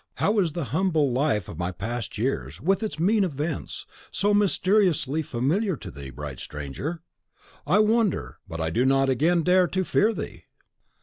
How 0.15 0.39
is 0.39 0.53
the 0.53 0.63
humble 0.73 1.11
life 1.11 1.47
of 1.47 1.59
my 1.59 1.71
past 1.71 2.17
years, 2.17 2.59
with 2.59 2.81
its 2.81 2.97
mean 2.99 3.23
events, 3.23 3.85
so 4.09 4.33
mysteriously 4.33 5.21
familiar 5.21 5.77
to 5.77 5.91
thee, 5.91 6.09
bright 6.09 6.39
stranger! 6.39 7.03
I 7.67 7.77
wonder, 7.77 8.39
but 8.47 8.59
I 8.59 8.71
do 8.71 8.83
not 8.83 9.09
again 9.09 9.43
dare 9.43 9.67
to 9.67 9.83
fear 9.83 10.11
thee! 10.11 10.45